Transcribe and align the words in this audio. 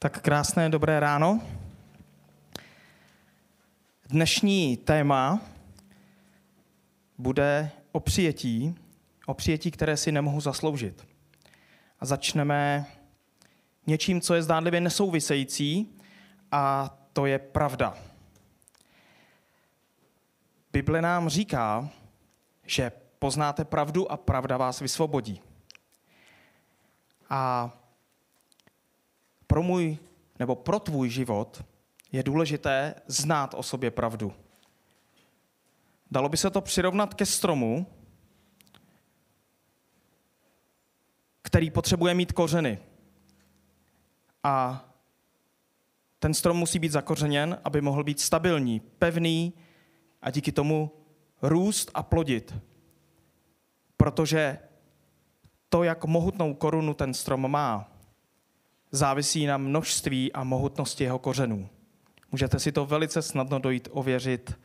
Tak 0.00 0.20
krásné 0.20 0.68
dobré 0.68 1.00
ráno. 1.00 1.40
Dnešní 4.08 4.76
téma 4.76 5.40
bude 7.18 7.70
o 7.92 8.00
přijetí, 8.00 8.74
o 9.26 9.34
přijetí, 9.34 9.70
které 9.70 9.96
si 9.96 10.12
nemohu 10.12 10.40
zasloužit. 10.40 11.06
A 12.00 12.06
začneme 12.06 12.86
něčím, 13.86 14.20
co 14.20 14.34
je 14.34 14.42
zdánlivě 14.42 14.80
nesouvisející, 14.80 15.98
a 16.52 16.96
to 17.12 17.26
je 17.26 17.38
pravda. 17.38 17.98
Bible 20.72 21.02
nám 21.02 21.28
říká, 21.28 21.88
že 22.66 22.92
poznáte 23.18 23.64
pravdu 23.64 24.12
a 24.12 24.16
pravda 24.16 24.56
vás 24.56 24.80
vysvobodí. 24.80 25.40
A 27.30 27.72
pro 29.58 29.62
můj 29.62 29.98
nebo 30.38 30.56
pro 30.56 30.78
tvůj 30.78 31.10
život 31.10 31.64
je 32.12 32.22
důležité 32.22 32.94
znát 33.06 33.54
o 33.54 33.62
sobě 33.62 33.90
pravdu. 33.90 34.32
Dalo 36.10 36.28
by 36.28 36.36
se 36.36 36.50
to 36.50 36.60
přirovnat 36.60 37.14
ke 37.14 37.26
stromu, 37.26 37.86
který 41.42 41.70
potřebuje 41.70 42.14
mít 42.14 42.32
kořeny. 42.32 42.78
A 44.42 44.84
ten 46.18 46.34
strom 46.34 46.56
musí 46.56 46.78
být 46.78 46.92
zakořeněn, 46.92 47.58
aby 47.64 47.80
mohl 47.80 48.04
být 48.04 48.20
stabilní, 48.20 48.80
pevný 48.80 49.52
a 50.22 50.30
díky 50.30 50.52
tomu 50.52 50.90
růst 51.42 51.90
a 51.94 52.02
plodit. 52.02 52.54
Protože 53.96 54.58
to, 55.68 55.82
jak 55.82 56.04
mohutnou 56.04 56.54
korunu 56.54 56.94
ten 56.94 57.14
strom 57.14 57.50
má, 57.50 57.97
závisí 58.90 59.46
na 59.46 59.56
množství 59.56 60.32
a 60.32 60.44
mohutnosti 60.44 61.04
jeho 61.04 61.18
kořenů. 61.18 61.68
Můžete 62.32 62.58
si 62.58 62.72
to 62.72 62.86
velice 62.86 63.22
snadno 63.22 63.58
dojít 63.58 63.88
ověřit. 63.92 64.58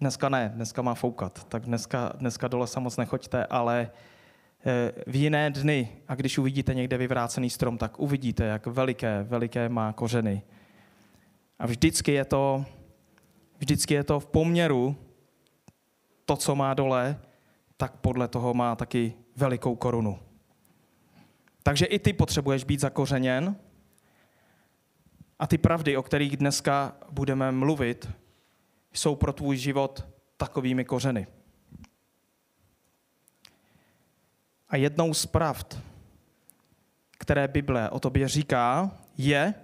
Dneska 0.00 0.28
ne, 0.28 0.52
dneska 0.54 0.82
má 0.82 0.94
foukat, 0.94 1.44
tak 1.44 1.64
dneska, 1.64 2.12
dneska 2.18 2.48
dole 2.48 2.66
se 2.66 2.80
moc 2.80 2.96
nechoďte, 2.96 3.46
ale 3.46 3.90
eh, 4.66 4.92
v 5.06 5.16
jiné 5.16 5.50
dny, 5.50 5.88
a 6.08 6.14
když 6.14 6.38
uvidíte 6.38 6.74
někde 6.74 6.98
vyvrácený 6.98 7.50
strom, 7.50 7.78
tak 7.78 8.00
uvidíte, 8.00 8.44
jak 8.44 8.66
veliké, 8.66 9.22
veliké 9.22 9.68
má 9.68 9.92
kořeny. 9.92 10.42
A 11.58 11.66
vždycky 11.66 12.12
je 12.12 12.24
to, 12.24 12.64
vždycky 13.58 13.94
je 13.94 14.04
to 14.04 14.20
v 14.20 14.26
poměru 14.26 14.96
to, 16.24 16.36
co 16.36 16.54
má 16.54 16.74
dole, 16.74 17.20
tak 17.76 17.96
podle 17.96 18.28
toho 18.28 18.54
má 18.54 18.76
taky 18.76 19.14
velikou 19.36 19.76
korunu. 19.76 20.18
Takže 21.66 21.86
i 21.86 21.98
ty 21.98 22.12
potřebuješ 22.12 22.64
být 22.64 22.80
zakořeněn. 22.80 23.56
A 25.38 25.46
ty 25.46 25.58
pravdy, 25.58 25.96
o 25.96 26.02
kterých 26.02 26.36
dneska 26.36 26.96
budeme 27.10 27.52
mluvit, 27.52 28.10
jsou 28.92 29.16
pro 29.16 29.32
tvůj 29.32 29.56
život 29.56 30.06
takovými 30.36 30.84
kořeny. 30.84 31.26
A 34.68 34.76
jednou 34.76 35.14
z 35.14 35.26
pravd, 35.26 35.78
které 37.18 37.48
Bible 37.48 37.90
o 37.90 38.00
tobě 38.00 38.28
říká, 38.28 38.98
je, 39.18 39.54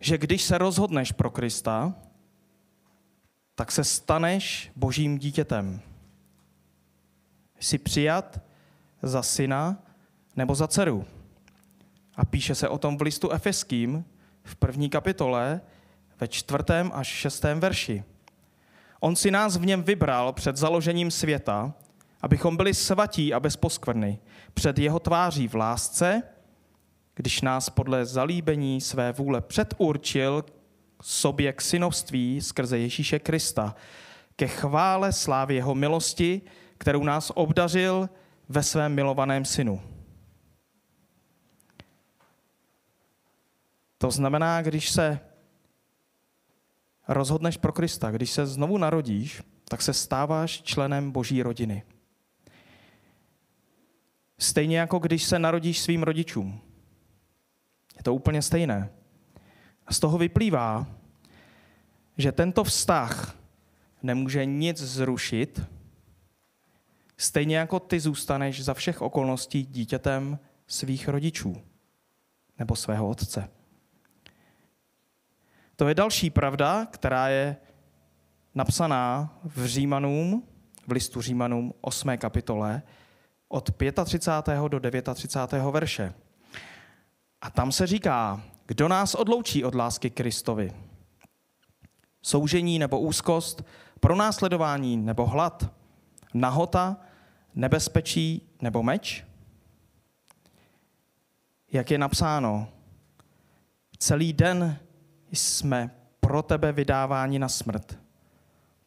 že 0.00 0.18
když 0.18 0.42
se 0.42 0.58
rozhodneš 0.58 1.12
pro 1.12 1.30
Krista, 1.30 1.94
tak 3.54 3.72
se 3.72 3.84
staneš 3.84 4.72
božím 4.76 5.18
dítětem. 5.18 5.80
Jsi 7.60 7.78
přijat 7.78 8.40
za 9.02 9.22
syna 9.22 9.82
nebo 10.36 10.54
za 10.54 10.68
dceru. 10.68 11.06
A 12.16 12.24
píše 12.24 12.54
se 12.54 12.68
o 12.68 12.78
tom 12.78 12.98
v 12.98 13.02
listu 13.02 13.30
Efeským 13.30 14.04
v 14.44 14.56
první 14.56 14.90
kapitole 14.90 15.60
ve 16.20 16.28
čtvrtém 16.28 16.90
až 16.94 17.06
šestém 17.06 17.60
verši. 17.60 18.04
On 19.00 19.16
si 19.16 19.30
nás 19.30 19.56
v 19.56 19.66
něm 19.66 19.82
vybral 19.82 20.32
před 20.32 20.56
založením 20.56 21.10
světa, 21.10 21.74
abychom 22.20 22.56
byli 22.56 22.74
svatí 22.74 23.34
a 23.34 23.40
bezposkvrny 23.40 24.18
před 24.54 24.78
jeho 24.78 24.98
tváří 24.98 25.48
v 25.48 25.54
lásce, 25.54 26.22
když 27.14 27.40
nás 27.40 27.70
podle 27.70 28.06
zalíbení 28.06 28.80
své 28.80 29.12
vůle 29.12 29.40
předurčil 29.40 30.44
sobě 31.02 31.52
k 31.52 31.60
synovství 31.62 32.40
skrze 32.40 32.78
Ježíše 32.78 33.18
Krista, 33.18 33.74
ke 34.36 34.46
chvále 34.46 35.12
slávy 35.12 35.54
jeho 35.54 35.74
milosti, 35.74 36.40
kterou 36.78 37.04
nás 37.04 37.32
obdařil 37.34 38.08
ve 38.48 38.62
svém 38.62 38.94
milovaném 38.94 39.44
synu. 39.44 39.82
To 43.98 44.10
znamená, 44.10 44.62
když 44.62 44.90
se 44.90 45.20
rozhodneš 47.08 47.56
pro 47.56 47.72
Krista, 47.72 48.10
když 48.10 48.30
se 48.30 48.46
znovu 48.46 48.78
narodíš, 48.78 49.42
tak 49.68 49.82
se 49.82 49.92
stáváš 49.92 50.62
členem 50.62 51.12
boží 51.12 51.42
rodiny. 51.42 51.82
Stejně 54.38 54.78
jako 54.78 54.98
když 54.98 55.24
se 55.24 55.38
narodíš 55.38 55.80
svým 55.80 56.02
rodičům. 56.02 56.60
Je 57.96 58.02
to 58.02 58.14
úplně 58.14 58.42
stejné. 58.42 58.90
A 59.86 59.94
z 59.94 60.00
toho 60.00 60.18
vyplývá, 60.18 60.86
že 62.18 62.32
tento 62.32 62.64
vztah 62.64 63.36
nemůže 64.02 64.44
nic 64.44 64.78
zrušit, 64.78 65.62
stejně 67.16 67.56
jako 67.56 67.80
ty 67.80 68.00
zůstaneš 68.00 68.64
za 68.64 68.74
všech 68.74 69.02
okolností 69.02 69.64
dítětem 69.64 70.38
svých 70.66 71.08
rodičů 71.08 71.62
nebo 72.58 72.76
svého 72.76 73.08
otce. 73.08 73.55
To 75.76 75.88
je 75.88 75.94
další 75.94 76.30
pravda, 76.30 76.86
která 76.86 77.28
je 77.28 77.56
napsaná 78.54 79.34
v 79.44 79.66
Římanům, 79.66 80.42
v 80.86 80.92
listu 80.92 81.22
Římanům 81.22 81.74
8. 81.80 82.18
kapitole, 82.18 82.82
od 83.48 83.70
35. 84.04 84.58
do 84.68 84.80
39. 85.14 85.70
verše. 85.70 86.14
A 87.40 87.50
tam 87.50 87.72
se 87.72 87.86
říká, 87.86 88.42
kdo 88.66 88.88
nás 88.88 89.14
odloučí 89.14 89.64
od 89.64 89.74
lásky 89.74 90.10
Kristovi? 90.10 90.72
Soužení 92.22 92.78
nebo 92.78 93.00
úzkost, 93.00 93.64
pronásledování 94.00 94.96
nebo 94.96 95.26
hlad, 95.26 95.70
nahota, 96.34 96.96
nebezpečí 97.54 98.48
nebo 98.62 98.82
meč? 98.82 99.24
Jak 101.72 101.90
je 101.90 101.98
napsáno, 101.98 102.68
celý 103.98 104.32
den 104.32 104.78
jsme 105.36 105.90
pro 106.20 106.42
tebe 106.42 106.72
vydáváni 106.72 107.38
na 107.38 107.48
smrt. 107.48 107.98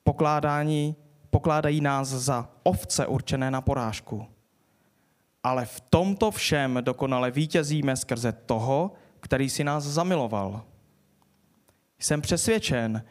Pokládání, 0.03 0.95
pokládají 1.29 1.81
nás 1.81 2.07
za 2.07 2.49
ovce 2.63 3.07
určené 3.07 3.51
na 3.51 3.61
porážku. 3.61 4.25
Ale 5.43 5.65
v 5.65 5.79
tomto 5.79 6.31
všem 6.31 6.77
dokonale 6.81 7.31
vítězíme 7.31 7.95
skrze 7.95 8.31
toho, 8.31 8.91
který 9.19 9.49
si 9.49 9.63
nás 9.63 9.83
zamiloval. 9.83 10.63
Jsem 11.99 12.21
přesvědčen, 12.21 13.03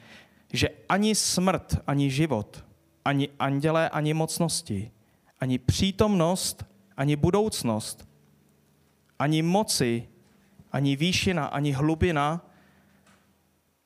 že 0.53 0.69
ani 0.88 1.15
smrt, 1.15 1.76
ani 1.87 2.10
život, 2.10 2.65
ani 3.05 3.28
andělé, 3.38 3.88
ani 3.88 4.15
mocnosti, 4.15 4.91
ani 5.41 5.59
přítomnost, 5.59 6.65
ani 6.97 7.16
budoucnost, 7.16 8.09
ani 9.19 9.43
moci, 9.43 10.09
ani 10.72 10.97
výšina, 10.97 11.47
ani 11.47 11.72
hlubina, 11.72 12.48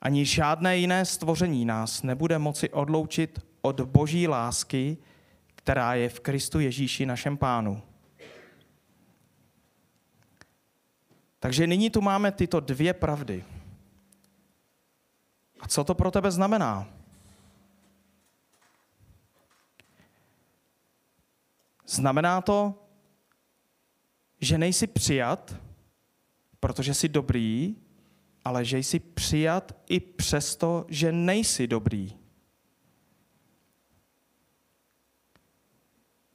ani 0.03 0.25
žádné 0.25 0.77
jiné 0.77 1.05
stvoření 1.05 1.65
nás 1.65 2.03
nebude 2.03 2.39
moci 2.39 2.69
odloučit 2.69 3.45
od 3.61 3.81
boží 3.81 4.27
lásky, 4.27 4.97
která 5.55 5.93
je 5.93 6.09
v 6.09 6.19
Kristu 6.19 6.59
Ježíši 6.59 7.05
našem 7.05 7.37
pánu. 7.37 7.81
Takže 11.39 11.67
nyní 11.67 11.89
tu 11.89 12.01
máme 12.01 12.31
tyto 12.31 12.59
dvě 12.59 12.93
pravdy. 12.93 13.43
A 15.59 15.67
co 15.67 15.83
to 15.83 15.95
pro 15.95 16.11
tebe 16.11 16.31
znamená? 16.31 16.87
Znamená 21.87 22.41
to, 22.41 22.73
že 24.41 24.57
nejsi 24.57 24.87
přijat, 24.87 25.55
protože 26.59 26.93
jsi 26.93 27.09
dobrý, 27.09 27.75
ale 28.45 28.65
že 28.65 28.77
jsi 28.77 28.99
přijat 28.99 29.71
i 29.89 29.99
přesto, 29.99 30.85
že 30.89 31.11
nejsi 31.11 31.67
dobrý. 31.67 32.17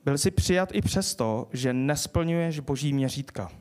Byl 0.05 0.19
jsi 0.19 0.31
přijat 0.31 0.69
i 0.73 0.83
přesto, 0.83 1.49
že 1.53 1.73
nesplňuješ 1.73 2.61
boží 2.61 2.93
měřítka. 2.93 3.53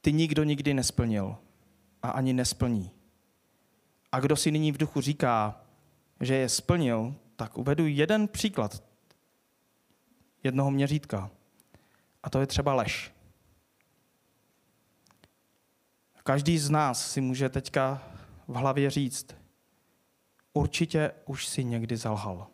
Ty 0.00 0.12
nikdo 0.12 0.44
nikdy 0.44 0.74
nesplnil 0.74 1.36
a 2.02 2.10
ani 2.10 2.32
nesplní. 2.32 2.90
A 4.12 4.20
kdo 4.20 4.36
si 4.36 4.50
nyní 4.50 4.72
v 4.72 4.78
duchu 4.78 5.00
říká, 5.00 5.64
že 6.20 6.34
je 6.34 6.48
splnil, 6.48 7.14
tak 7.36 7.58
uvedu 7.58 7.86
jeden 7.86 8.28
příklad 8.28 8.84
jednoho 10.42 10.70
měřítka. 10.70 11.30
A 12.22 12.30
to 12.30 12.40
je 12.40 12.46
třeba 12.46 12.74
lež. 12.74 13.13
Každý 16.26 16.58
z 16.58 16.70
nás 16.70 17.12
si 17.12 17.20
může 17.20 17.48
teďka 17.48 18.02
v 18.48 18.54
hlavě 18.54 18.90
říct, 18.90 19.26
určitě 20.52 21.12
už 21.24 21.46
si 21.46 21.64
někdy 21.64 21.96
zalhal. 21.96 22.46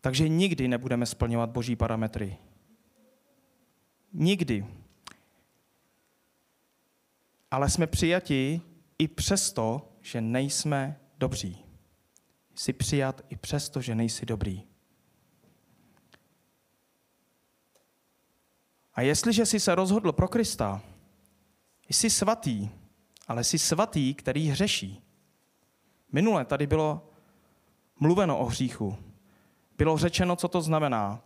Takže 0.00 0.28
nikdy 0.28 0.68
nebudeme 0.68 1.06
splňovat 1.06 1.50
boží 1.50 1.76
parametry. 1.76 2.36
Nikdy. 4.12 4.66
Ale 7.50 7.70
jsme 7.70 7.86
přijati 7.86 8.60
i 8.98 9.08
přesto, 9.08 9.92
že 10.00 10.20
nejsme 10.20 11.00
dobří. 11.18 11.64
Jsi 12.54 12.72
přijat 12.72 13.24
i 13.28 13.36
přesto, 13.36 13.80
že 13.80 13.94
nejsi 13.94 14.26
dobrý. 14.26 14.75
A 18.96 19.00
jestliže 19.00 19.46
jsi 19.46 19.60
se 19.60 19.74
rozhodl 19.74 20.12
pro 20.12 20.28
Krista, 20.28 20.82
jsi 21.88 22.10
svatý, 22.10 22.68
ale 23.28 23.44
jsi 23.44 23.58
svatý, 23.58 24.14
který 24.14 24.48
hřeší. 24.48 25.02
Minule 26.12 26.44
tady 26.44 26.66
bylo 26.66 27.10
mluveno 28.00 28.38
o 28.38 28.44
hříchu. 28.44 28.96
Bylo 29.78 29.98
řečeno, 29.98 30.36
co 30.36 30.48
to 30.48 30.62
znamená. 30.62 31.22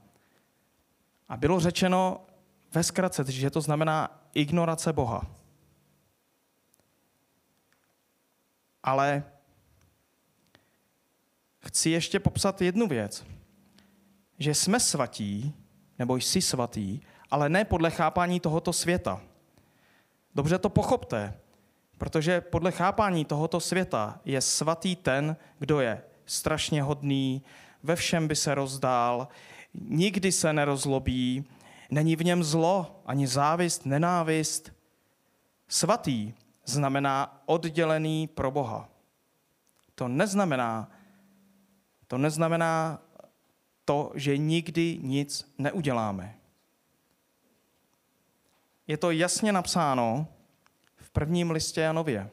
A 1.29 1.37
bylo 1.37 1.61
řečeno 1.61 2.27
ve 2.73 2.83
zkratce, 2.83 3.33
že 3.33 3.51
to 3.51 3.61
znamená 3.61 4.23
ignorace 4.35 4.93
Boha. 4.93 5.27
Ale 8.83 9.25
chci 11.59 11.91
ještě 11.91 12.21
popsat 12.21 12.63
jednu 12.63 12.89
věc. 12.89 13.27
Že 14.39 14.55
jsme 14.55 14.81
svatí, 14.81 15.55
nebo 15.99 16.17
jsi 16.17 16.43
svatý, 16.43 17.01
ale 17.31 17.49
ne 17.49 17.65
podle 17.65 17.91
chápání 17.91 18.41
tohoto 18.41 18.73
světa. 18.73 19.21
Dobře 20.35 20.59
to 20.59 20.69
pochopte, 20.69 21.35
protože 21.99 22.41
podle 22.41 22.73
chápání 22.73 23.25
tohoto 23.25 23.61
světa 23.61 24.21
je 24.25 24.41
svatý 24.41 24.97
ten, 24.97 25.37
kdo 25.59 25.81
je 25.81 26.03
strašně 26.27 26.83
hodný, 26.83 27.43
ve 27.83 27.97
všem 27.97 28.29
by 28.29 28.37
se 28.37 28.55
rozdál, 28.55 29.29
nikdy 29.75 30.33
se 30.33 30.53
nerozlobí, 30.53 31.45
není 31.91 32.17
v 32.17 32.25
něm 32.25 32.45
zlo, 32.45 33.03
ani 33.07 33.27
závist, 33.27 33.87
nenávist. 33.87 34.73
Svatý 35.69 36.35
znamená 36.65 37.43
oddělený 37.47 38.27
pro 38.27 38.51
Boha. 38.51 38.89
To 39.95 40.09
neznamená, 40.09 40.91
to 42.07 42.19
neznamená 42.19 43.03
to, 43.85 44.13
že 44.15 44.37
nikdy 44.37 44.99
nic 45.03 45.55
neuděláme. 45.59 46.40
Je 48.91 48.97
to 48.97 49.11
jasně 49.11 49.53
napsáno 49.53 50.27
v 50.97 51.11
prvním 51.11 51.51
listě 51.51 51.81
Janově. 51.81 52.31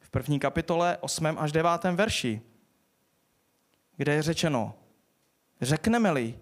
V 0.00 0.10
první 0.10 0.40
kapitole 0.40 0.98
8. 1.00 1.26
až 1.26 1.52
9. 1.52 1.70
verši, 1.84 2.42
kde 3.96 4.14
je 4.14 4.22
řečeno, 4.22 4.74
řekneme-li, 5.60 6.38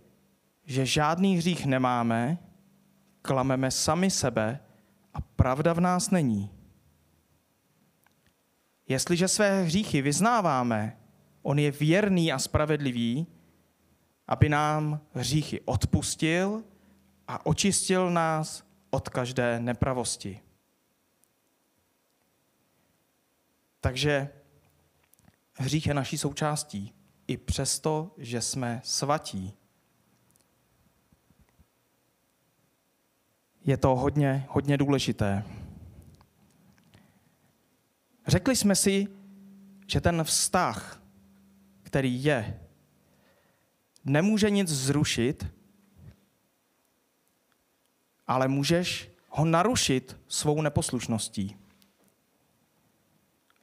že 0.64 0.86
žádný 0.86 1.36
hřích 1.36 1.66
nemáme, 1.66 2.38
klameme 3.22 3.70
sami 3.70 4.10
sebe 4.10 4.60
a 5.14 5.20
pravda 5.20 5.72
v 5.72 5.80
nás 5.80 6.10
není. 6.10 6.50
Jestliže 8.88 9.28
své 9.28 9.62
hříchy 9.62 10.02
vyznáváme, 10.02 10.98
on 11.42 11.58
je 11.58 11.70
věrný 11.70 12.32
a 12.32 12.38
spravedlivý, 12.38 13.26
aby 14.26 14.48
nám 14.48 15.00
hříchy 15.12 15.60
odpustil 15.60 16.64
a 17.28 17.46
očistil 17.46 18.10
nás 18.10 18.69
od 18.90 19.08
každé 19.08 19.60
nepravosti. 19.60 20.40
Takže 23.80 24.28
hřích 25.54 25.86
je 25.86 25.94
naší 25.94 26.18
součástí, 26.18 26.94
i 27.26 27.36
přesto, 27.36 28.14
že 28.18 28.40
jsme 28.40 28.80
svatí. 28.84 29.52
Je 33.64 33.76
to 33.76 33.96
hodně, 33.96 34.46
hodně 34.48 34.76
důležité. 34.76 35.44
Řekli 38.26 38.56
jsme 38.56 38.76
si, 38.76 39.06
že 39.86 40.00
ten 40.00 40.24
vztah, 40.24 41.02
který 41.82 42.24
je, 42.24 42.60
nemůže 44.04 44.50
nic 44.50 44.68
zrušit, 44.68 45.46
ale 48.30 48.48
můžeš 48.48 49.10
ho 49.28 49.44
narušit 49.44 50.16
svou 50.28 50.62
neposlušností. 50.62 51.56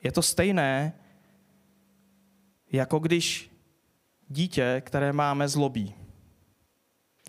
Je 0.03 0.11
to 0.11 0.21
stejné, 0.21 0.93
jako 2.71 2.99
když 2.99 3.51
dítě, 4.27 4.81
které 4.85 5.13
máme, 5.13 5.47
zlobí. 5.47 5.95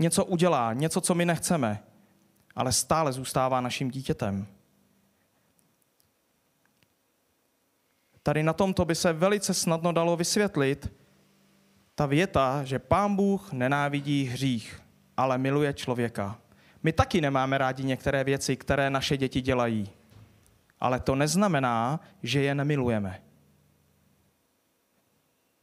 Něco 0.01 0.25
udělá, 0.25 0.73
něco, 0.73 1.01
co 1.01 1.15
my 1.15 1.27
nechceme, 1.27 1.83
ale 2.55 2.73
stále 2.73 3.13
zůstává 3.13 3.61
naším 3.61 3.91
dítětem. 3.91 4.47
Tady 8.23 8.43
na 8.43 8.53
tomto 8.53 8.85
by 8.85 8.95
se 8.95 9.13
velice 9.13 9.55
snadno 9.55 9.93
dalo 9.93 10.17
vysvětlit 10.17 10.93
ta 11.95 12.07
věta, 12.07 12.65
že 12.65 12.79
pán 12.79 13.17
Bůh 13.17 13.53
nenávidí 13.53 14.25
hřích, 14.25 14.83
ale 15.17 15.39
miluje 15.39 15.75
člověka. 15.75 16.39
My 16.89 16.93
taky 16.93 17.21
nemáme 17.21 17.59
rádi 17.59 17.85
některé 17.85 18.25
věci, 18.25 18.57
které 18.57 18.91
naše 18.91 19.17
děti 19.17 19.41
dělají. 19.41 19.91
Ale 20.81 21.01
to 21.01 21.15
neznamená, 21.15 22.01
že 22.23 22.43
je 22.43 22.55
nemilujeme. 22.55 23.23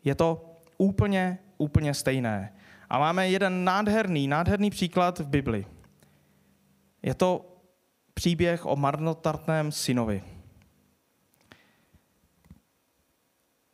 Je 0.03 0.15
to 0.15 0.55
úplně, 0.77 1.37
úplně 1.57 1.93
stejné. 1.93 2.53
A 2.89 2.99
máme 2.99 3.29
jeden 3.29 3.63
nádherný, 3.63 4.27
nádherný 4.27 4.69
příklad 4.69 5.19
v 5.19 5.27
Bibli. 5.27 5.65
Je 7.01 7.13
to 7.13 7.57
příběh 8.13 8.65
o 8.65 8.75
marnotartném 8.75 9.71
synovi. 9.71 10.23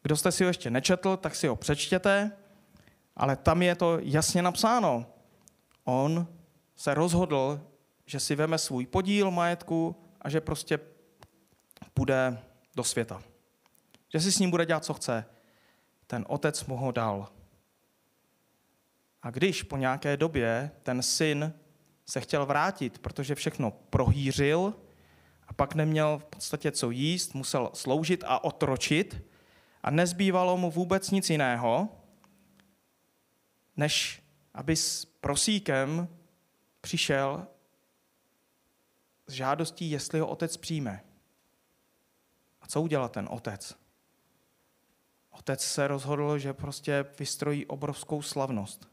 Kdo 0.01 0.17
jste 0.17 0.31
si 0.31 0.43
ho 0.43 0.47
ještě 0.47 0.69
nečetl, 0.69 1.17
tak 1.17 1.35
si 1.35 1.47
ho 1.47 1.55
přečtěte, 1.55 2.31
ale 3.15 3.35
tam 3.35 3.61
je 3.61 3.75
to 3.75 3.99
jasně 3.99 4.41
napsáno. 4.41 5.05
On 5.83 6.27
se 6.81 6.93
rozhodl, 6.93 7.61
že 8.05 8.19
si 8.19 8.35
veme 8.35 8.57
svůj 8.57 8.85
podíl 8.85 9.31
majetku 9.31 9.95
a 10.21 10.29
že 10.29 10.41
prostě 10.41 10.79
půjde 11.93 12.39
do 12.75 12.83
světa. 12.83 13.21
Že 14.13 14.19
si 14.19 14.31
s 14.31 14.39
ním 14.39 14.51
bude 14.51 14.65
dělat, 14.65 14.85
co 14.85 14.93
chce. 14.93 15.25
Ten 16.07 16.25
otec 16.27 16.65
mu 16.65 16.77
ho 16.77 16.91
dal. 16.91 17.29
A 19.21 19.29
když 19.29 19.63
po 19.63 19.77
nějaké 19.77 20.17
době 20.17 20.71
ten 20.83 21.01
syn 21.01 21.53
se 22.05 22.21
chtěl 22.21 22.45
vrátit, 22.45 22.99
protože 22.99 23.35
všechno 23.35 23.71
prohýřil 23.71 24.73
a 25.47 25.53
pak 25.53 25.75
neměl 25.75 26.19
v 26.19 26.25
podstatě 26.25 26.71
co 26.71 26.91
jíst, 26.91 27.35
musel 27.35 27.69
sloužit 27.73 28.23
a 28.27 28.43
otročit 28.43 29.21
a 29.83 29.91
nezbývalo 29.91 30.57
mu 30.57 30.71
vůbec 30.71 31.11
nic 31.11 31.29
jiného, 31.29 31.89
než 33.77 34.23
aby 34.53 34.75
s 34.75 35.05
prosíkem 35.05 36.07
přišel 36.81 37.47
s 39.27 39.33
žádostí, 39.33 39.91
jestli 39.91 40.19
ho 40.19 40.27
otec 40.27 40.57
přijme. 40.57 41.03
A 42.61 42.67
co 42.67 42.81
udělal 42.81 43.09
ten 43.09 43.27
otec? 43.31 43.77
Otec 45.31 45.65
se 45.65 45.87
rozhodl, 45.87 46.37
že 46.37 46.53
prostě 46.53 47.05
vystrojí 47.19 47.65
obrovskou 47.65 48.21
slavnost, 48.21 48.89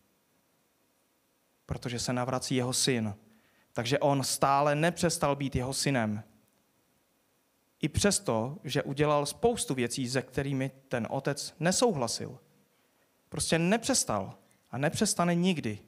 protože 1.66 1.99
se 1.99 2.12
navrací 2.12 2.57
jeho 2.57 2.73
syn. 2.73 3.14
Takže 3.73 3.99
on 3.99 4.25
stále 4.25 4.75
nepřestal 4.75 5.37
být 5.37 5.57
jeho 5.57 5.75
synem. 5.75 6.23
I 7.80 7.88
přesto, 7.88 8.59
že 8.64 8.83
udělal 8.83 9.26
spoustu 9.26 9.75
věcí, 9.75 10.09
se 10.09 10.23
kterými 10.23 10.71
ten 10.88 11.07
otec 11.11 11.54
nesouhlasil. 11.61 12.38
Prostě 13.28 13.59
nepřestal 13.59 14.38
a 14.71 14.78
nepřestane 14.78 15.35
nikdy. 15.35 15.88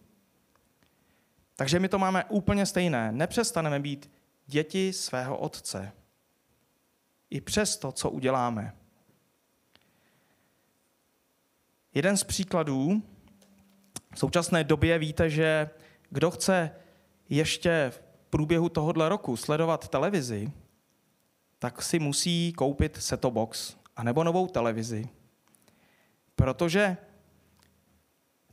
Takže 1.61 1.79
my 1.79 1.89
to 1.89 1.99
máme 1.99 2.25
úplně 2.25 2.67
stejné. 2.67 3.13
Nepřestaneme 3.13 3.81
být 3.81 4.11
děti 4.47 4.93
svého 4.93 5.39
otce. 5.39 5.93
I 7.31 7.41
přes 7.41 7.77
to, 7.77 7.93
co 7.93 8.11
uděláme. 8.11 8.73
Jeden 11.95 12.17
z 12.17 12.25
příkladů 12.25 13.03
v 14.15 14.19
současné 14.19 14.65
době 14.65 14.99
víte, 14.99 15.31
že 15.31 15.71
kdo 16.11 16.31
chce 16.31 16.71
ještě 17.29 17.87
v 17.91 18.03
průběhu 18.31 18.69
tohohle 18.69 19.09
roku 19.09 19.37
sledovat 19.37 19.89
televizi, 19.89 20.53
tak 21.59 21.83
si 21.83 21.99
musí 21.99 22.53
koupit 22.53 22.97
seto 22.97 23.31
box 23.31 23.77
anebo 23.97 24.25
novou 24.25 24.47
televizi. 24.47 25.09
Protože 26.37 26.97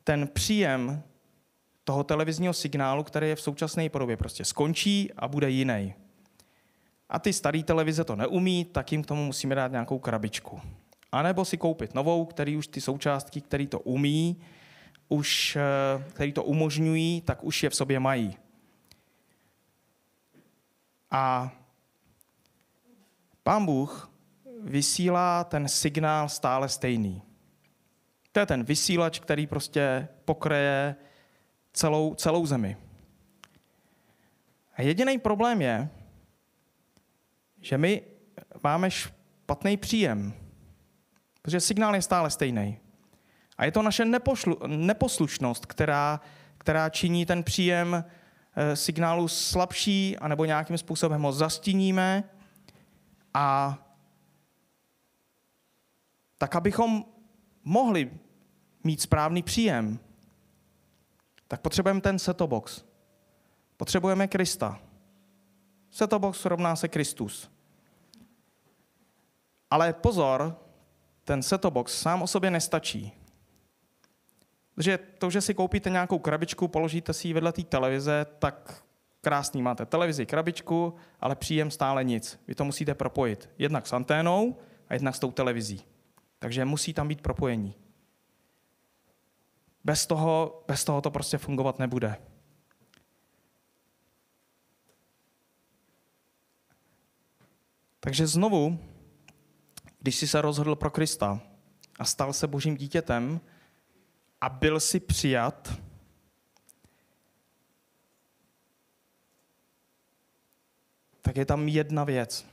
ten 0.03 0.27
příjem 0.27 1.03
toho 1.87 2.03
televizního 2.03 2.53
signálu, 2.53 3.03
který 3.03 3.29
je 3.29 3.35
v 3.35 3.41
současné 3.41 3.89
podobě, 3.89 4.17
prostě 4.17 4.45
skončí 4.45 5.11
a 5.17 5.27
bude 5.27 5.49
jiný. 5.49 5.93
A 7.09 7.19
ty 7.19 7.33
staré 7.33 7.63
televize 7.63 8.03
to 8.03 8.15
neumí, 8.15 8.65
tak 8.65 8.91
jim 8.91 9.03
k 9.03 9.05
tomu 9.05 9.25
musíme 9.25 9.55
dát 9.55 9.71
nějakou 9.71 9.99
krabičku. 9.99 10.61
A 11.11 11.21
nebo 11.21 11.45
si 11.45 11.57
koupit 11.57 11.93
novou, 11.93 12.25
který 12.25 12.57
už 12.57 12.67
ty 12.67 12.81
součástky, 12.81 13.41
který 13.41 13.67
to 13.67 13.79
umí, 13.79 14.37
už, 15.07 15.55
eh, 15.55 16.03
který 16.09 16.33
to 16.33 16.43
umožňují, 16.43 17.21
tak 17.21 17.43
už 17.43 17.63
je 17.63 17.69
v 17.69 17.75
sobě 17.75 17.99
mají. 17.99 18.37
A 21.11 21.51
pán 23.43 23.65
Bůh 23.65 24.11
vysílá 24.63 25.43
ten 25.43 25.67
signál 25.67 26.29
stále 26.29 26.69
stejný. 26.69 27.21
To 28.31 28.39
je 28.39 28.45
ten 28.45 28.63
vysílač, 28.63 29.19
který 29.19 29.47
prostě 29.47 30.07
pokreje 30.25 30.95
celou, 31.77 32.15
celou 32.15 32.45
zemi. 32.45 32.77
A 34.75 34.81
jediný 34.81 35.17
problém 35.17 35.61
je, 35.61 35.89
že 37.61 37.77
my 37.77 38.01
máme 38.63 38.91
špatný 38.91 39.77
příjem, 39.77 40.33
protože 41.41 41.59
signál 41.59 41.95
je 41.95 42.01
stále 42.01 42.29
stejný. 42.29 42.79
A 43.57 43.65
je 43.65 43.71
to 43.71 43.81
naše 43.81 44.05
nepošlu, 44.05 44.57
neposlušnost, 44.67 45.65
která, 45.65 46.21
která 46.57 46.89
činí 46.89 47.25
ten 47.25 47.43
příjem 47.43 48.03
eh, 48.55 48.75
signálu 48.75 49.27
slabší, 49.27 50.17
anebo 50.17 50.45
nějakým 50.45 50.77
způsobem 50.77 51.21
ho 51.21 51.31
zastíníme 51.31 52.23
a 53.33 53.77
tak, 56.37 56.55
abychom 56.55 57.05
mohli 57.63 58.11
mít 58.83 59.01
správný 59.01 59.43
příjem, 59.43 59.99
tak 61.47 61.61
potřebujeme 61.61 62.01
ten 62.01 62.19
setobox. 62.19 62.83
Potřebujeme 63.77 64.27
Krista. 64.27 64.79
Setobox 65.91 66.45
rovná 66.45 66.75
se 66.75 66.87
Kristus. 66.87 67.51
Ale 69.69 69.93
pozor, 69.93 70.55
ten 71.23 71.43
setobox 71.43 72.01
sám 72.01 72.21
o 72.21 72.27
sobě 72.27 72.51
nestačí. 72.51 73.13
Protože 74.75 74.99
to, 75.17 75.29
že 75.29 75.41
si 75.41 75.53
koupíte 75.53 75.89
nějakou 75.89 76.19
krabičku, 76.19 76.67
položíte 76.67 77.13
si 77.13 77.27
ji 77.27 77.33
vedle 77.33 77.51
té 77.51 77.63
televize, 77.63 78.25
tak 78.39 78.83
krásný 79.21 79.61
máte 79.61 79.85
televizi, 79.85 80.25
krabičku, 80.25 80.95
ale 81.19 81.35
příjem 81.35 81.71
stále 81.71 82.03
nic. 82.03 82.39
Vy 82.47 82.55
to 82.55 82.65
musíte 82.65 82.95
propojit. 82.95 83.49
Jednak 83.57 83.87
s 83.87 83.93
anténou 83.93 84.57
a 84.89 84.93
jednak 84.93 85.15
s 85.15 85.19
tou 85.19 85.31
televizí. 85.31 85.81
Takže 86.39 86.65
musí 86.65 86.93
tam 86.93 87.07
být 87.07 87.21
propojení. 87.21 87.75
Bez 89.87 90.05
toho, 90.05 90.63
bez 90.67 90.83
toho 90.83 91.01
to 91.01 91.11
prostě 91.11 91.37
fungovat 91.37 91.79
nebude. 91.79 92.15
Takže 97.99 98.27
znovu, 98.27 98.79
když 99.99 100.15
jsi 100.15 100.27
se 100.27 100.41
rozhodl 100.41 100.75
pro 100.75 100.91
Krista 100.91 101.41
a 101.99 102.05
stal 102.05 102.33
se 102.33 102.47
božím 102.47 102.77
dítětem 102.77 103.41
a 104.41 104.49
byl 104.49 104.79
si 104.79 104.99
přijat, 104.99 105.73
tak 111.21 111.35
je 111.35 111.45
tam 111.45 111.67
jedna 111.67 112.03
věc. 112.03 112.45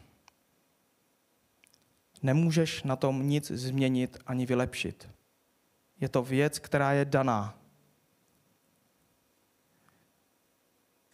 Nemůžeš 2.23 2.83
na 2.83 2.97
tom 2.97 3.29
nic 3.29 3.51
změnit 3.51 4.19
ani 4.27 4.47
vylepšit. 4.47 5.14
Je 6.05 6.09
to 6.09 6.23
věc, 6.23 6.59
která 6.59 6.93
je 6.93 7.05
daná. 7.05 7.59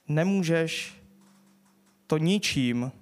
Nemůžeš 0.08 1.02
to 2.06 2.18
ničím 2.18 2.92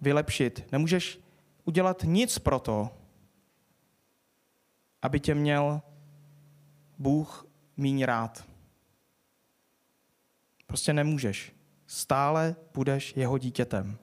vylepšit. 0.00 0.72
Nemůžeš 0.72 1.18
udělat 1.64 2.02
nic 2.02 2.38
pro 2.38 2.58
to, 2.58 2.90
aby 5.02 5.20
tě 5.20 5.34
měl 5.34 5.82
Bůh 6.98 7.46
míň 7.76 8.04
rád. 8.04 8.44
Prostě 10.66 10.92
nemůžeš. 10.92 11.52
Stále 11.86 12.56
budeš 12.74 13.16
jeho 13.16 13.38
dítětem. 13.38 13.98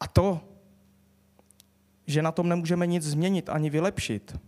A 0.00 0.06
to, 0.08 0.49
že 2.10 2.22
na 2.22 2.32
tom 2.32 2.48
nemůžeme 2.48 2.86
nic 2.86 3.04
změnit 3.04 3.48
ani 3.48 3.70
vylepšit, 3.70 4.38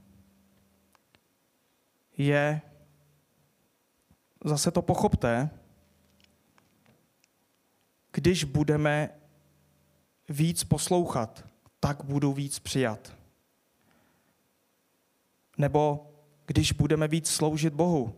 je, 2.16 2.60
zase 4.44 4.70
to 4.70 4.82
pochopte, 4.82 5.50
když 8.12 8.44
budeme 8.44 9.10
víc 10.28 10.64
poslouchat, 10.64 11.44
tak 11.80 12.04
budu 12.04 12.32
víc 12.32 12.58
přijat. 12.58 13.16
Nebo 15.58 16.10
když 16.46 16.72
budeme 16.72 17.08
víc 17.08 17.30
sloužit 17.30 17.74
Bohu, 17.74 18.14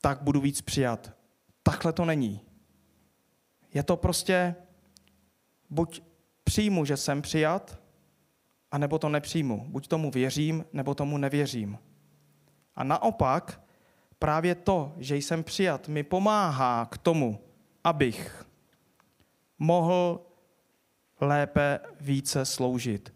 tak 0.00 0.22
budu 0.22 0.40
víc 0.40 0.60
přijat. 0.60 1.12
Takhle 1.62 1.92
to 1.92 2.04
není. 2.04 2.40
Je 3.74 3.82
to 3.82 3.96
prostě 3.96 4.54
buď 5.70 6.02
přijmu, 6.46 6.84
že 6.84 6.96
jsem 6.96 7.22
přijat, 7.22 7.80
anebo 8.70 8.98
to 8.98 9.08
nepřijmu. 9.08 9.66
Buď 9.68 9.88
tomu 9.88 10.10
věřím, 10.10 10.64
nebo 10.72 10.94
tomu 10.94 11.18
nevěřím. 11.18 11.78
A 12.74 12.84
naopak, 12.84 13.62
právě 14.18 14.54
to, 14.54 14.94
že 14.96 15.16
jsem 15.16 15.44
přijat, 15.44 15.88
mi 15.88 16.02
pomáhá 16.02 16.86
k 16.86 16.98
tomu, 16.98 17.40
abych 17.84 18.46
mohl 19.58 20.26
lépe 21.20 21.80
více 22.00 22.44
sloužit, 22.44 23.14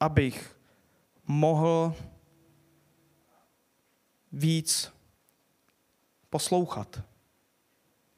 abych 0.00 0.60
mohl 1.26 1.94
víc 4.32 4.92
poslouchat, 6.30 7.02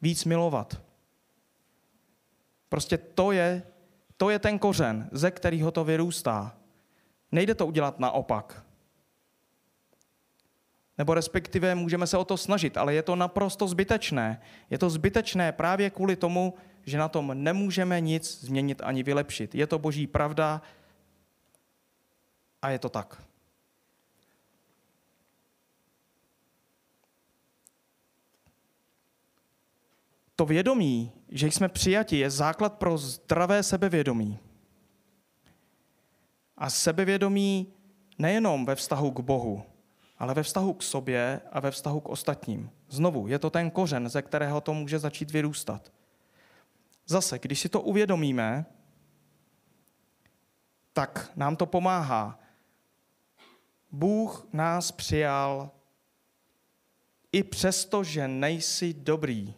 víc 0.03 0.25
milovat. 0.25 0.83
Prostě 2.69 2.99
to 2.99 3.33
je 3.33 3.63
to 4.17 4.31
je 4.31 4.39
ten 4.39 4.59
kořen, 4.59 5.09
ze 5.13 5.31
kterého 5.31 5.71
to 5.71 5.85
vyrůstá. 5.85 6.57
Nejde 7.33 7.55
to 7.55 7.67
udělat 7.67 7.99
naopak. 7.99 8.65
Nebo 10.99 11.15
respektive 11.15 11.75
můžeme 11.75 12.07
se 12.07 12.19
o 12.19 12.25
to 12.25 12.37
snažit, 12.37 12.77
ale 12.77 12.95
je 12.95 13.03
to 13.03 13.17
naprosto 13.17 13.69
zbytečné. 13.69 14.41
Je 14.71 14.79
to 14.79 14.91
zbytečné 14.91 15.53
právě 15.53 15.91
kvůli 15.91 16.17
tomu, 16.17 16.55
že 16.87 16.99
na 16.99 17.09
tom 17.09 17.33
nemůžeme 17.35 18.01
nic 18.01 18.41
změnit 18.41 18.81
ani 18.85 19.03
vylepšit. 19.03 19.55
Je 19.55 19.67
to 19.67 19.79
boží 19.79 20.07
pravda 20.07 20.63
a 22.63 22.71
je 22.71 22.79
to 22.79 22.89
tak. 22.89 23.23
To 30.37 30.47
vědomí, 30.47 31.13
že 31.29 31.47
jsme 31.47 31.69
přijati, 31.69 32.19
je 32.19 32.31
základ 32.31 32.75
pro 32.75 32.99
zdravé 32.99 33.63
sebevědomí. 33.63 34.39
A 36.57 36.71
sebevědomí 36.71 37.73
nejenom 38.19 38.67
ve 38.67 38.75
vztahu 38.75 39.11
k 39.11 39.21
Bohu, 39.21 39.63
ale 40.19 40.35
ve 40.35 40.43
vztahu 40.43 40.73
k 40.73 40.83
sobě 40.83 41.41
a 41.53 41.61
ve 41.61 41.71
vztahu 41.71 42.01
k 42.01 42.09
ostatním. 42.09 42.71
Znovu, 42.89 43.29
je 43.29 43.39
to 43.39 43.51
ten 43.51 43.71
kořen, 43.71 44.09
ze 44.09 44.23
kterého 44.23 44.61
to 44.61 44.75
může 44.75 44.99
začít 44.99 45.31
vyrůstat. 45.31 45.93
Zase, 47.07 47.39
když 47.39 47.61
si 47.61 47.69
to 47.69 47.81
uvědomíme, 47.81 48.67
tak 50.93 51.31
nám 51.37 51.57
to 51.57 51.67
pomáhá. 51.67 52.39
Bůh 53.91 54.47
nás 54.53 54.93
přijal 54.93 55.71
i 57.33 57.43
přesto, 57.43 58.05
že 58.05 58.29
nejsi 58.29 58.95
dobrý 58.95 59.55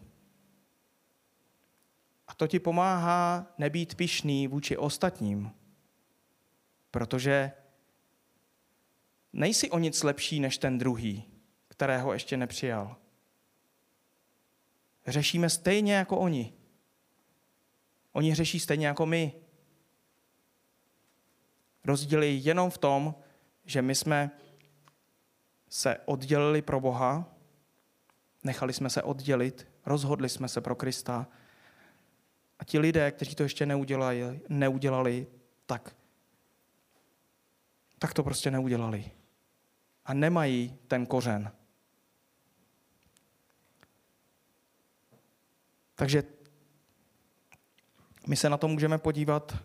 to 2.37 2.47
ti 2.47 2.59
pomáhá 2.59 3.47
nebýt 3.59 3.95
pišný 3.95 4.49
vůči 4.49 4.76
ostatním, 4.76 5.52
protože 6.90 7.52
nejsi 9.33 9.71
o 9.71 9.78
nic 9.78 10.02
lepší 10.02 10.40
než 10.40 10.59
ten 10.59 10.78
druhý, 10.78 11.25
kterého 11.69 12.12
ještě 12.12 12.37
nepřijal. 12.37 12.97
Řešíme 15.07 15.50
stejně 15.50 15.95
jako 15.95 16.19
oni. 16.19 16.52
Oni 18.12 18.35
řeší 18.35 18.61
stejně 18.61 18.87
jako 18.87 19.07
my. 19.07 19.33
Rozdíl 21.85 22.23
je 22.23 22.37
jenom 22.37 22.71
v 22.71 22.78
tom, 22.78 23.14
že 23.64 23.83
my 23.83 23.95
jsme 23.95 24.31
se 25.69 25.99
oddělili 26.05 26.62
pro 26.62 26.81
Boha, 26.81 27.35
nechali 28.45 28.73
jsme 28.73 28.90
se 28.90 29.02
oddělit, 29.02 29.69
rozhodli 29.87 30.28
jsme 30.28 30.49
se 30.49 30.61
pro 30.61 30.75
Krista 30.75 31.26
a 32.58 32.64
ti 32.64 32.78
lidé, 32.78 33.10
kteří 33.10 33.34
to 33.34 33.42
ještě 33.42 33.66
neudělali, 33.66 34.40
neudělali 34.48 35.26
tak, 35.66 35.96
tak 37.98 38.14
to 38.14 38.22
prostě 38.22 38.50
neudělali. 38.50 39.10
A 40.04 40.14
nemají 40.14 40.78
ten 40.88 41.06
kořen. 41.06 41.52
Takže 45.94 46.22
my 48.26 48.36
se 48.36 48.50
na 48.50 48.56
to 48.56 48.68
můžeme 48.68 48.98
podívat 48.98 49.56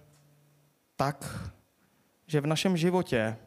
tak, 0.96 1.50
že 2.28 2.42
v 2.42 2.48
našem 2.48 2.78
životě 2.78 3.38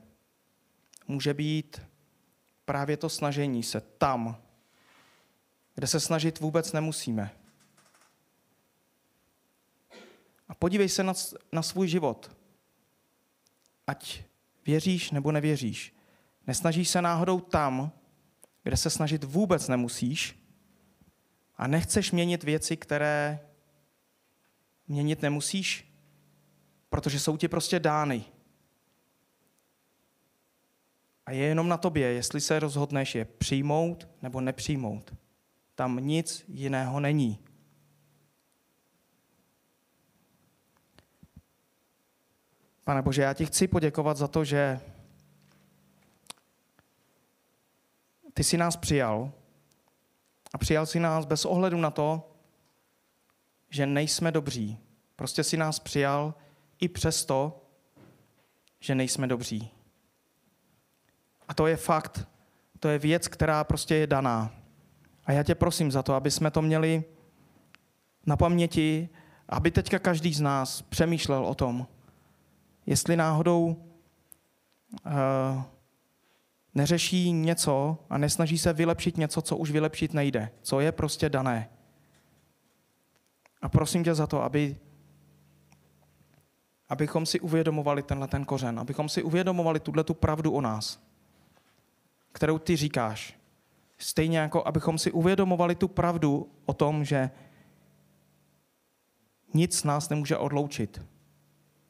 může 1.08 1.34
být 1.34 1.80
právě 2.64 2.96
to 2.96 3.08
snažení 3.08 3.62
se 3.62 3.80
tam, 3.80 4.42
kde 5.74 5.86
se 5.86 6.00
snažit 6.00 6.40
vůbec 6.40 6.72
nemusíme. 6.72 7.43
A 10.54 10.56
podívej 10.56 10.88
se 10.88 11.02
na, 11.02 11.12
na 11.52 11.62
svůj 11.62 11.88
život. 11.88 12.36
Ať 13.86 14.22
věříš 14.66 15.10
nebo 15.10 15.32
nevěříš. 15.32 15.94
Nesnažíš 16.46 16.88
se 16.88 17.02
náhodou 17.02 17.40
tam, 17.40 17.92
kde 18.62 18.76
se 18.76 18.90
snažit 18.90 19.24
vůbec 19.24 19.68
nemusíš 19.68 20.38
a 21.56 21.66
nechceš 21.66 22.12
měnit 22.12 22.44
věci, 22.44 22.76
které 22.76 23.40
měnit 24.88 25.22
nemusíš, 25.22 25.92
protože 26.88 27.20
jsou 27.20 27.36
ti 27.36 27.48
prostě 27.48 27.80
dány. 27.80 28.24
A 31.26 31.32
je 31.32 31.44
jenom 31.44 31.68
na 31.68 31.76
tobě, 31.76 32.12
jestli 32.12 32.40
se 32.40 32.60
rozhodneš 32.60 33.14
je 33.14 33.24
přijmout 33.24 34.08
nebo 34.22 34.40
nepřijmout. 34.40 35.14
Tam 35.74 35.96
nic 36.06 36.44
jiného 36.48 37.00
není. 37.00 37.38
Pane 42.84 43.02
Bože, 43.02 43.22
já 43.22 43.34
ti 43.34 43.46
chci 43.46 43.68
poděkovat 43.68 44.16
za 44.16 44.28
to, 44.28 44.44
že 44.44 44.80
ty 48.34 48.44
jsi 48.44 48.56
nás 48.56 48.76
přijal 48.76 49.32
a 50.52 50.58
přijal 50.58 50.86
si 50.86 51.00
nás 51.00 51.24
bez 51.24 51.44
ohledu 51.44 51.76
na 51.80 51.90
to, 51.90 52.30
že 53.70 53.86
nejsme 53.86 54.32
dobří. 54.32 54.78
Prostě 55.16 55.44
si 55.44 55.56
nás 55.56 55.78
přijal 55.78 56.34
i 56.80 56.88
přesto, 56.88 57.62
že 58.80 58.94
nejsme 58.94 59.26
dobří. 59.26 59.70
A 61.48 61.54
to 61.54 61.66
je 61.66 61.76
fakt, 61.76 62.28
to 62.80 62.88
je 62.88 62.98
věc, 62.98 63.28
která 63.28 63.64
prostě 63.64 63.94
je 63.94 64.06
daná. 64.06 64.54
A 65.24 65.32
já 65.32 65.42
tě 65.42 65.54
prosím 65.54 65.92
za 65.92 66.02
to, 66.02 66.14
aby 66.14 66.30
jsme 66.30 66.50
to 66.50 66.62
měli 66.62 67.04
na 68.26 68.36
paměti, 68.36 69.08
aby 69.48 69.70
teďka 69.70 69.98
každý 69.98 70.34
z 70.34 70.40
nás 70.40 70.82
přemýšlel 70.82 71.46
o 71.46 71.54
tom, 71.54 71.86
jestli 72.86 73.16
náhodou 73.16 73.76
uh, 75.06 75.62
neřeší 76.74 77.32
něco 77.32 77.98
a 78.10 78.18
nesnaží 78.18 78.58
se 78.58 78.72
vylepšit 78.72 79.16
něco, 79.16 79.42
co 79.42 79.56
už 79.56 79.70
vylepšit 79.70 80.14
nejde, 80.14 80.50
co 80.62 80.80
je 80.80 80.92
prostě 80.92 81.28
dané. 81.28 81.68
A 83.62 83.68
prosím 83.68 84.04
tě 84.04 84.14
za 84.14 84.26
to, 84.26 84.42
aby, 84.42 84.76
abychom 86.88 87.26
si 87.26 87.40
uvědomovali 87.40 88.02
tenhle 88.02 88.28
ten 88.28 88.44
kořen, 88.44 88.80
abychom 88.80 89.08
si 89.08 89.22
uvědomovali 89.22 89.80
tuhle 89.80 90.04
tu 90.04 90.14
pravdu 90.14 90.52
o 90.52 90.60
nás, 90.60 91.02
kterou 92.32 92.58
ty 92.58 92.76
říkáš. 92.76 93.38
Stejně 93.98 94.38
jako 94.38 94.66
abychom 94.66 94.98
si 94.98 95.12
uvědomovali 95.12 95.74
tu 95.74 95.88
pravdu 95.88 96.50
o 96.66 96.74
tom, 96.74 97.04
že 97.04 97.30
nic 99.54 99.84
nás 99.84 100.08
nemůže 100.08 100.36
odloučit, 100.36 101.02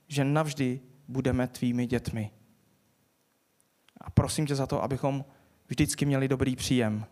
že 0.08 0.24
navždy 0.24 0.80
budeme 1.08 1.48
tvými 1.48 1.86
dětmi. 1.86 2.30
A 4.00 4.10
prosím 4.10 4.46
tě 4.46 4.54
za 4.54 4.66
to, 4.66 4.82
abychom 4.82 5.24
vždycky 5.68 6.06
měli 6.06 6.28
dobrý 6.28 6.56
příjem 6.56 7.06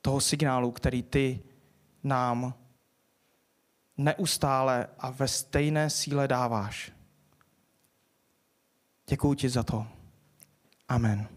toho 0.00 0.20
signálu, 0.20 0.72
který 0.72 1.02
ty 1.02 1.42
nám 2.04 2.54
neustále 3.96 4.86
a 4.98 5.10
ve 5.10 5.28
stejné 5.28 5.90
síle 5.90 6.28
dáváš. 6.28 6.92
Děkuji 9.08 9.34
ti 9.34 9.48
za 9.48 9.62
to. 9.62 9.86
Amen. 10.88 11.28